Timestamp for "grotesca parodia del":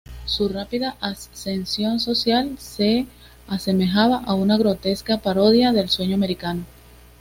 4.57-5.89